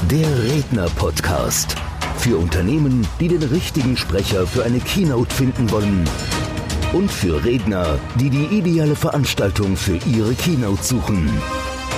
Der 0.10 0.44
Redner-Podcast. 0.44 1.76
Für 2.18 2.38
Unternehmen, 2.38 3.08
die 3.20 3.28
den 3.30 3.44
richtigen 3.44 3.96
Sprecher 3.96 4.48
für 4.48 4.64
eine 4.64 4.80
Keynote 4.80 5.32
finden 5.34 5.72
wollen. 5.72 6.04
Und 6.92 7.12
für 7.12 7.46
Redner, 7.46 7.86
die 8.20 8.32
die 8.32 8.46
ideale 8.46 8.96
Veranstaltung 8.96 9.78
für 9.78 9.98
ihre 10.08 10.34
Keynote 10.34 10.84
suchen. 10.84 11.30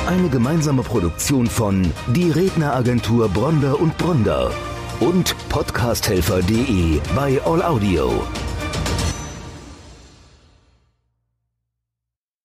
Eine 0.07 0.27
gemeinsame 0.29 0.83
Produktion 0.83 1.47
von 1.47 1.89
Die 2.13 2.29
Redneragentur 2.29 3.29
Bronder 3.29 3.79
und 3.79 3.97
Bronder 3.97 4.51
und 5.01 5.35
podcasthelfer.de 5.49 7.01
bei 7.15 7.41
All 7.43 7.61
Audio. 7.61 8.23